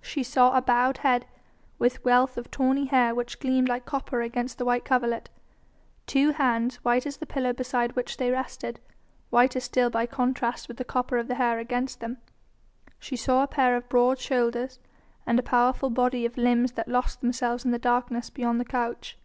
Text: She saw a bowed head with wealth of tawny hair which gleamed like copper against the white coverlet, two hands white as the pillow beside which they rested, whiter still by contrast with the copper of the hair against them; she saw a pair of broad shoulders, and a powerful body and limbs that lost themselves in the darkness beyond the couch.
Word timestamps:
She 0.00 0.22
saw 0.22 0.56
a 0.56 0.62
bowed 0.62 0.96
head 1.04 1.26
with 1.78 2.02
wealth 2.02 2.38
of 2.38 2.50
tawny 2.50 2.86
hair 2.86 3.14
which 3.14 3.38
gleamed 3.40 3.68
like 3.68 3.84
copper 3.84 4.22
against 4.22 4.56
the 4.56 4.64
white 4.64 4.86
coverlet, 4.86 5.28
two 6.06 6.30
hands 6.30 6.76
white 6.76 7.04
as 7.04 7.18
the 7.18 7.26
pillow 7.26 7.52
beside 7.52 7.92
which 7.94 8.16
they 8.16 8.30
rested, 8.30 8.80
whiter 9.28 9.60
still 9.60 9.90
by 9.90 10.06
contrast 10.06 10.66
with 10.66 10.78
the 10.78 10.84
copper 10.86 11.18
of 11.18 11.28
the 11.28 11.34
hair 11.34 11.58
against 11.58 12.00
them; 12.00 12.16
she 12.98 13.16
saw 13.16 13.42
a 13.42 13.46
pair 13.46 13.76
of 13.76 13.86
broad 13.90 14.18
shoulders, 14.18 14.78
and 15.26 15.38
a 15.38 15.42
powerful 15.42 15.90
body 15.90 16.24
and 16.24 16.38
limbs 16.38 16.72
that 16.72 16.88
lost 16.88 17.20
themselves 17.20 17.62
in 17.66 17.70
the 17.70 17.78
darkness 17.78 18.30
beyond 18.30 18.58
the 18.60 18.64
couch. 18.64 19.18